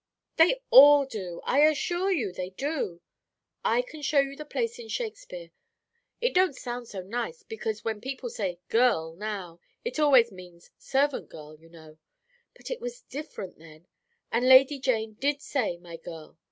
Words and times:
"They 0.37 0.63
all 0.71 1.05
do, 1.05 1.41
I 1.43 1.59
assure 1.59 2.11
you 2.11 2.31
they 2.31 2.49
do. 2.49 3.01
I 3.63 3.83
can 3.83 4.01
show 4.01 4.17
you 4.17 4.35
the 4.35 4.45
place 4.45 4.79
in 4.79 4.87
Shakespeare. 4.87 5.51
It 6.19 6.33
don't 6.33 6.55
sound 6.55 6.87
so 6.87 7.03
nice, 7.03 7.43
because 7.43 7.85
when 7.85 8.01
people 8.01 8.31
say 8.31 8.57
'girl,' 8.67 9.13
now, 9.13 9.59
it 9.85 9.99
always 9.99 10.31
means 10.31 10.71
servant 10.79 11.29
girl, 11.29 11.55
you 11.55 11.69
know; 11.69 11.99
but 12.57 12.71
it 12.71 12.81
was 12.81 13.01
different 13.03 13.59
then; 13.59 13.85
and 14.31 14.49
Lady 14.49 14.79
Jane 14.79 15.17
did 15.19 15.39
say 15.39 15.77
'my 15.77 15.97
girl.' 15.97 16.35